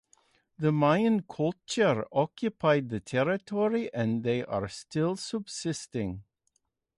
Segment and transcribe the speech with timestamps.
[0.57, 6.23] The Mayan culture occupied the territory and they are still subsisting.